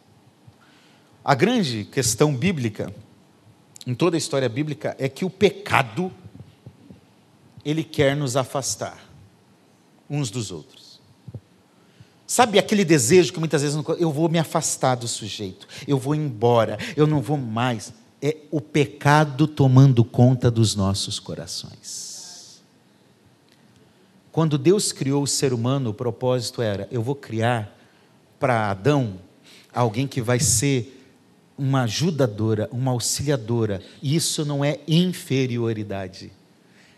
[1.24, 2.94] A grande questão bíblica,
[3.88, 6.12] em toda a história bíblica, é que o pecado,
[7.66, 9.04] ele quer nos afastar
[10.08, 11.02] uns dos outros.
[12.28, 16.78] Sabe aquele desejo que muitas vezes eu vou me afastar do sujeito, eu vou embora,
[16.96, 17.92] eu não vou mais.
[18.22, 22.62] É o pecado tomando conta dos nossos corações.
[24.32, 27.75] Quando Deus criou o ser humano, o propósito era: eu vou criar
[28.46, 29.20] para Adão
[29.74, 31.04] alguém que vai ser
[31.58, 33.82] uma ajudadora, uma auxiliadora.
[34.04, 36.32] Isso não é inferioridade.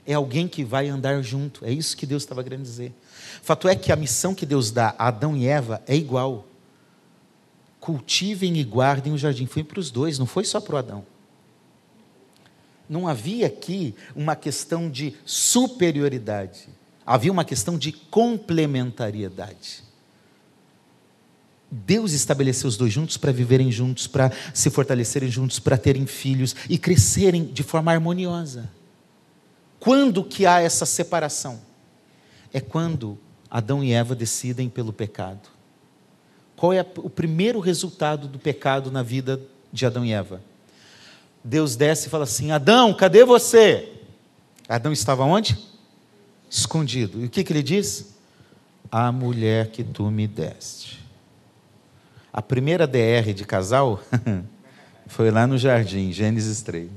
[0.05, 1.63] É alguém que vai andar junto.
[1.63, 2.93] É isso que Deus estava querendo dizer.
[3.41, 6.45] Fato é que a missão que Deus dá a Adão e Eva é igual.
[7.79, 9.45] Cultivem e guardem o jardim.
[9.45, 11.05] Foi para os dois, não foi só para o Adão.
[12.89, 16.67] Não havia aqui uma questão de superioridade.
[17.05, 19.86] Havia uma questão de complementariedade.
[21.69, 26.55] Deus estabeleceu os dois juntos para viverem juntos, para se fortalecerem juntos, para terem filhos
[26.69, 28.69] e crescerem de forma harmoniosa.
[29.79, 31.59] Quando que há essa separação?
[32.53, 33.17] É quando
[33.49, 35.49] Adão e Eva decidem pelo pecado.
[36.55, 39.39] Qual é o primeiro resultado do pecado na vida
[39.71, 40.41] de Adão e Eva?
[41.43, 43.93] Deus desce e fala assim: Adão, cadê você?
[44.67, 45.57] Adão estava onde?
[46.49, 47.21] Escondido.
[47.21, 48.15] E o que, que ele diz?
[48.89, 51.06] A mulher que tu me deste.
[52.37, 53.99] A primeira DR de casal
[55.07, 56.87] foi lá no jardim, Gênesis 3.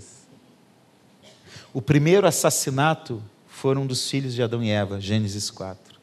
[1.73, 5.99] O primeiro assassinato foram dos filhos de Adão e Eva, Gênesis 4.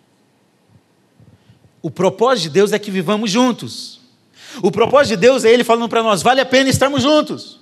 [1.83, 4.01] O propósito de Deus é que vivamos juntos.
[4.59, 7.59] O propósito de Deus é Ele falando para nós: vale a pena estarmos juntos.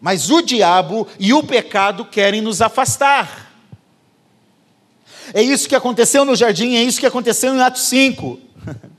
[0.00, 3.52] Mas o diabo e o pecado querem nos afastar.
[5.34, 8.40] É isso que aconteceu no jardim, é isso que aconteceu em Atos 5.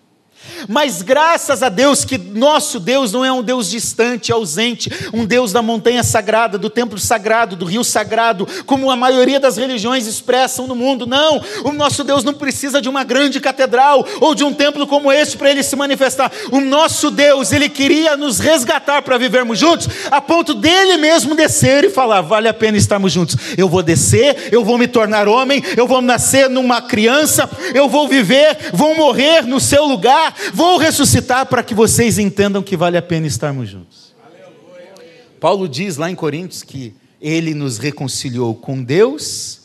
[0.67, 5.51] Mas graças a Deus que nosso Deus não é um Deus distante, ausente, um Deus
[5.51, 10.67] da montanha sagrada, do templo sagrado, do rio sagrado, como a maioria das religiões expressam
[10.67, 11.05] no mundo.
[11.05, 15.11] Não, o nosso Deus não precisa de uma grande catedral ou de um templo como
[15.11, 16.31] este para ele se manifestar.
[16.51, 21.85] O nosso Deus, ele queria nos resgatar para vivermos juntos, a ponto dele mesmo descer
[21.85, 23.35] e falar: vale a pena estarmos juntos.
[23.57, 28.07] Eu vou descer, eu vou me tornar homem, eu vou nascer numa criança, eu vou
[28.07, 33.01] viver, vou morrer no seu lugar vou ressuscitar para que vocês entendam que vale a
[33.01, 34.13] pena estarmos juntos.
[34.23, 35.27] Aleluia.
[35.39, 39.61] Paulo diz lá em Coríntios que ele nos reconciliou com Deus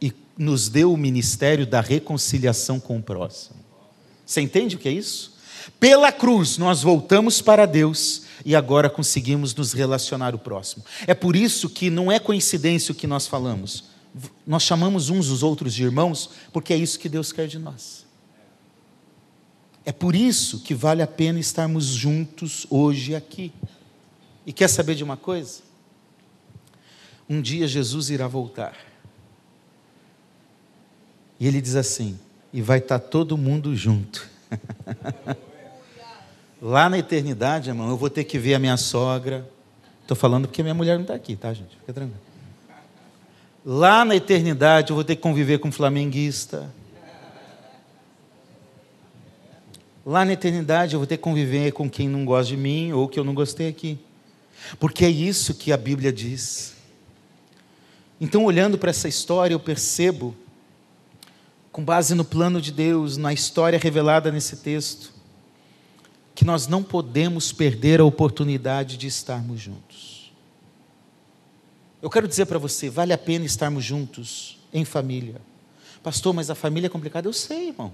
[0.00, 3.56] e nos deu o ministério da reconciliação com o próximo.
[4.24, 5.34] Você entende o que é isso?
[5.78, 10.84] Pela cruz nós voltamos para Deus e agora conseguimos nos relacionar o próximo.
[11.06, 13.84] É por isso que não é coincidência o que nós falamos.
[14.46, 17.99] Nós chamamos uns os outros de irmãos, porque é isso que Deus quer de nós.
[19.90, 23.52] É por isso que vale a pena estarmos juntos hoje aqui.
[24.46, 25.62] E quer saber de uma coisa?
[27.28, 28.76] Um dia Jesus irá voltar.
[31.40, 32.16] E ele diz assim:
[32.52, 34.30] e vai estar todo mundo junto.
[36.62, 39.50] Lá na eternidade, irmão, eu vou ter que ver a minha sogra.
[40.02, 41.76] Estou falando porque minha mulher não está aqui, tá, gente?
[41.80, 42.20] Fica tranquilo.
[43.66, 46.72] Lá na eternidade, eu vou ter que conviver com um flamenguista.
[50.04, 53.08] Lá na eternidade eu vou ter que conviver com quem não gosta de mim ou
[53.08, 53.98] que eu não gostei aqui.
[54.78, 56.74] Porque é isso que a Bíblia diz.
[58.20, 60.36] Então, olhando para essa história, eu percebo,
[61.72, 65.12] com base no plano de Deus, na história revelada nesse texto,
[66.34, 70.32] que nós não podemos perder a oportunidade de estarmos juntos.
[72.02, 75.40] Eu quero dizer para você, vale a pena estarmos juntos em família.
[76.02, 77.28] Pastor, mas a família é complicada.
[77.28, 77.92] Eu sei, irmão.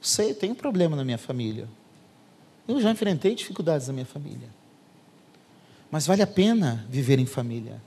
[0.00, 1.68] Sei, tenho um problema na minha família.
[2.66, 4.48] Eu já enfrentei dificuldades na minha família.
[5.90, 7.80] Mas vale a pena viver em família.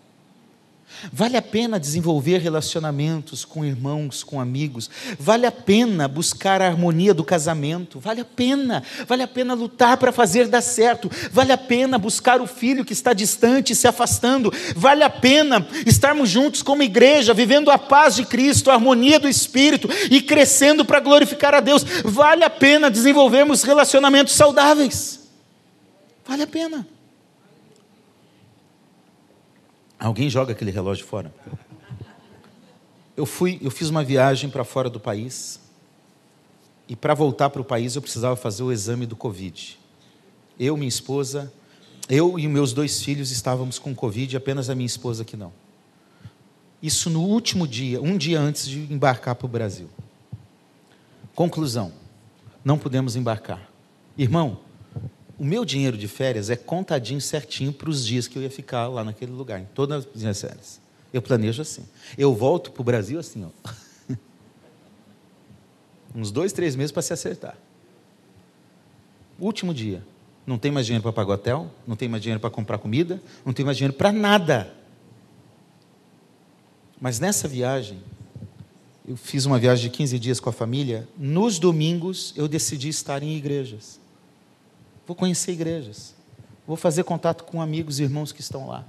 [1.12, 4.89] Vale a pena desenvolver relacionamentos com irmãos, com amigos.
[5.20, 8.00] Vale a pena buscar a harmonia do casamento.
[8.00, 8.84] Vale a pena.
[9.08, 11.10] Vale a pena lutar para fazer dar certo.
[11.32, 14.54] Vale a pena buscar o filho que está distante, se afastando.
[14.76, 19.28] Vale a pena estarmos juntos como igreja, vivendo a paz de Cristo, a harmonia do
[19.28, 21.84] Espírito e crescendo para glorificar a Deus.
[22.04, 25.22] Vale a pena desenvolvermos relacionamentos saudáveis.
[26.28, 26.88] Vale a pena.
[30.02, 31.32] Alguém joga aquele relógio fora.
[33.16, 35.60] Eu fui, eu fiz uma viagem para fora do país.
[36.89, 39.80] E para voltar para o país eu precisava fazer o exame do Covid.
[40.60, 41.54] Eu, minha esposa,
[42.10, 45.54] eu e meus dois filhos estávamos com Covid, apenas a minha esposa que não.
[46.82, 49.88] Isso no último dia, um dia antes de embarcar para o Brasil.
[51.36, 51.93] Conclusão:
[52.66, 53.70] não pudemos embarcar.
[54.18, 54.60] Irmão,
[55.42, 58.88] o meu dinheiro de férias é contadinho certinho para os dias que eu ia ficar
[58.88, 60.80] lá naquele lugar, em todas as minhas férias.
[61.12, 61.84] Eu planejo assim.
[62.16, 63.70] Eu volto para o Brasil assim, ó.
[66.14, 67.58] Uns dois, três meses para se acertar.
[69.39, 70.04] Último dia.
[70.46, 73.52] Não tem mais dinheiro para pagar hotel, não tem mais dinheiro para comprar comida, não
[73.52, 74.72] tem mais dinheiro para nada.
[77.00, 78.00] Mas nessa viagem,
[79.08, 81.10] eu fiz uma viagem de 15 dias com a família.
[81.18, 84.01] Nos domingos, eu decidi estar em igrejas.
[85.12, 86.16] Vou conhecer igrejas.
[86.66, 88.86] Vou fazer contato com amigos e irmãos que estão lá.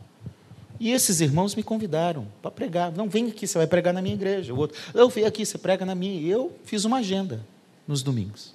[0.78, 2.92] E esses irmãos me convidaram para pregar.
[2.92, 4.54] Não, vem aqui, você vai pregar na minha igreja.
[4.54, 6.22] O outro, eu venho aqui, você prega na minha.
[6.22, 7.44] Eu fiz uma agenda
[7.88, 8.54] nos domingos.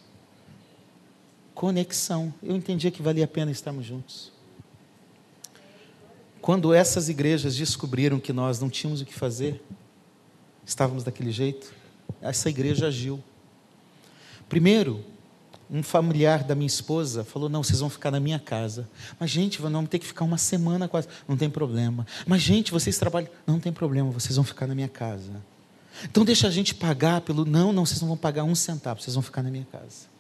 [1.54, 2.34] Conexão.
[2.42, 4.32] Eu entendia que valia a pena estarmos juntos.
[6.42, 9.62] Quando essas igrejas descobriram que nós não tínhamos o que fazer,
[10.66, 11.74] estávamos daquele jeito,
[12.22, 13.22] essa igreja agiu.
[14.48, 15.04] Primeiro,
[15.70, 18.88] um familiar da minha esposa falou: Não, vocês vão ficar na minha casa.
[19.20, 21.08] Mas, gente, vamos ter que ficar uma semana quase.
[21.28, 22.06] Não tem problema.
[22.26, 23.30] Mas, gente, vocês trabalham.
[23.46, 25.32] Não tem problema, vocês vão ficar na minha casa.
[26.04, 27.46] Então, deixa a gente pagar pelo.
[27.46, 30.18] Não, não, vocês não vão pagar um centavo, vocês vão ficar na minha casa.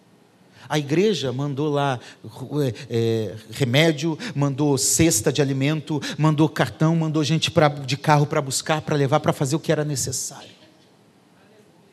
[0.68, 1.98] A igreja mandou lá
[2.90, 8.82] é, remédio, mandou cesta de alimento, mandou cartão, mandou gente pra, de carro para buscar,
[8.82, 10.57] para levar, para fazer o que era necessário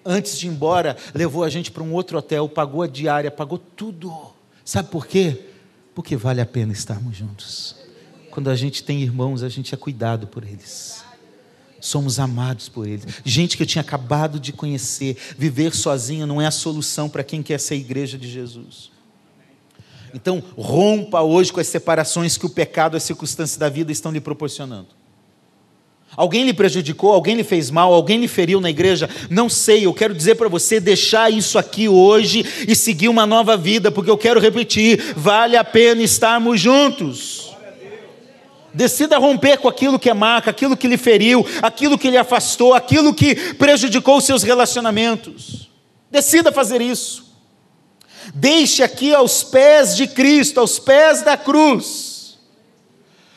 [0.04, 3.58] antes de ir embora, levou a gente para um outro hotel, pagou a diária, pagou
[3.58, 4.12] tudo.
[4.64, 5.46] Sabe por quê?
[5.94, 7.76] Porque vale a pena estarmos juntos.
[8.30, 11.04] Quando a gente tem irmãos, a gente é cuidado por eles.
[11.80, 13.04] Somos amados por eles.
[13.24, 15.16] Gente que eu tinha acabado de conhecer.
[15.36, 18.90] Viver sozinho não é a solução para quem quer ser igreja de Jesus.
[20.14, 24.20] Então, rompa hoje com as separações que o pecado, as circunstâncias da vida estão lhe
[24.20, 24.88] proporcionando.
[26.16, 29.10] Alguém lhe prejudicou, alguém lhe fez mal, alguém lhe feriu na igreja?
[29.28, 33.56] Não sei, eu quero dizer para você deixar isso aqui hoje e seguir uma nova
[33.56, 37.52] vida, porque eu quero repetir: vale a pena estarmos juntos.
[38.72, 42.74] Decida romper com aquilo que é marca, aquilo que lhe feriu, aquilo que lhe afastou,
[42.74, 45.70] aquilo que prejudicou os seus relacionamentos.
[46.10, 47.24] Decida fazer isso.
[48.34, 52.13] Deixe aqui aos pés de Cristo, aos pés da cruz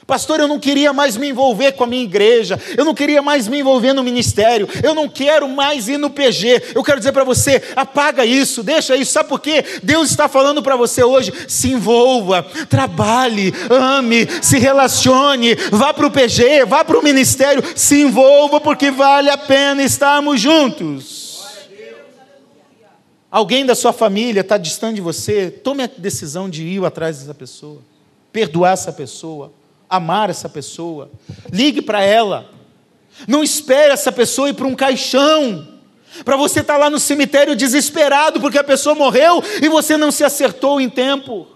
[0.08, 3.50] Pastor, eu não queria mais me envolver com a minha igreja, eu não queria mais
[3.50, 6.72] me envolver no ministério, eu não quero mais ir no PG.
[6.74, 9.12] Eu quero dizer para você: apaga isso, deixa isso.
[9.12, 9.66] Sabe por quê?
[9.84, 16.12] Deus está falando para você hoje: se envolva, trabalhe, ame, se relacione, vá para o
[16.12, 21.44] PG, vá para o ministério, se envolva, porque vale a pena estarmos juntos.
[23.30, 27.34] Alguém da sua família está distante de você, tome a decisão de ir atrás dessa
[27.34, 27.82] pessoa,
[28.32, 29.52] perdoar essa pessoa
[29.90, 31.10] amar essa pessoa.
[31.52, 32.50] Ligue para ela.
[33.28, 35.68] Não espere essa pessoa ir para um caixão.
[36.24, 40.12] Para você estar tá lá no cemitério desesperado porque a pessoa morreu e você não
[40.12, 41.48] se acertou em tempo.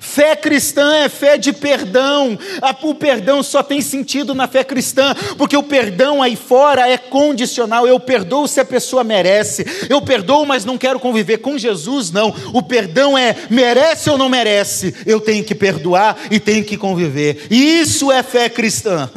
[0.00, 2.38] Fé cristã é fé de perdão.
[2.82, 7.86] O perdão só tem sentido na fé cristã, porque o perdão aí fora é condicional.
[7.86, 9.64] Eu perdoo se a pessoa merece.
[9.88, 12.34] Eu perdoo, mas não quero conviver com Jesus, não.
[12.52, 14.94] O perdão é merece ou não merece.
[15.06, 17.46] Eu tenho que perdoar e tenho que conviver.
[17.50, 19.10] Isso é fé cristã.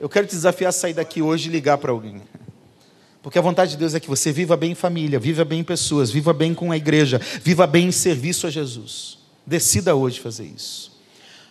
[0.00, 2.20] Eu quero te desafiar a sair daqui hoje e ligar para alguém.
[3.22, 5.64] Porque a vontade de Deus é que você viva bem em família, viva bem em
[5.64, 9.21] pessoas, viva bem com a igreja, viva bem em serviço a Jesus.
[9.46, 10.92] Decida hoje fazer isso.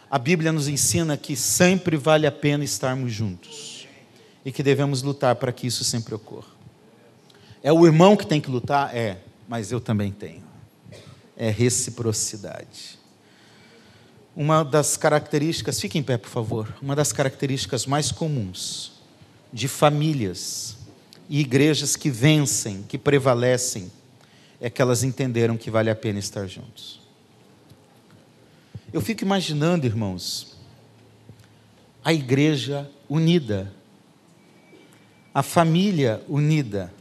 [0.10, 3.88] A Bíblia nos ensina que sempre vale a pena estarmos juntos
[4.44, 6.52] e que devemos lutar para que isso sempre ocorra.
[7.64, 8.96] É o irmão que tem que lutar?
[8.96, 9.18] É,
[9.48, 10.44] mas eu também tenho.
[11.38, 13.00] É reciprocidade.
[14.36, 16.74] Uma das características, fique em pé, por favor.
[16.82, 18.94] Uma das características mais comuns
[19.52, 20.78] de famílias
[21.30, 23.92] e igrejas que vencem, que prevalecem,
[24.60, 27.01] é que elas entenderam que vale a pena estar juntos.
[28.94, 30.58] Eu fico imaginando, irmãos,
[32.04, 33.72] a igreja unida,
[35.34, 36.94] a família unida.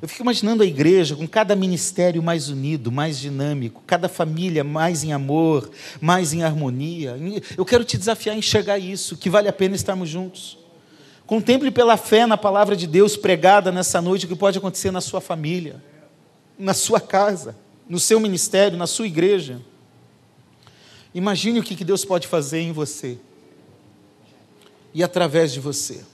[0.00, 5.02] Eu fico imaginando a igreja com cada ministério mais unido, mais dinâmico, cada família mais
[5.02, 5.70] em amor,
[6.00, 7.16] mais em harmonia.
[7.56, 10.58] Eu quero te desafiar a enxergar isso, que vale a pena estarmos juntos.
[11.26, 15.00] Contemple pela fé na palavra de Deus pregada nessa noite o que pode acontecer na
[15.00, 15.82] sua família,
[16.58, 17.56] na sua casa,
[17.88, 19.60] no seu ministério, na sua igreja.
[21.14, 23.18] Imagine o que Deus pode fazer em você
[24.94, 26.04] e através de você.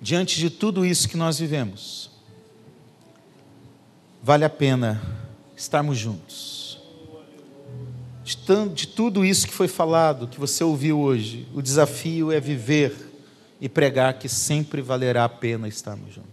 [0.00, 2.10] Diante de tudo isso que nós vivemos,
[4.22, 5.02] vale a pena
[5.56, 6.78] estarmos juntos.
[8.74, 12.94] De, tudo isso que foi falado, que você ouviu hoje, o desafio é viver
[13.60, 16.27] e pregar que sempre valerá a pena estarmos juntos.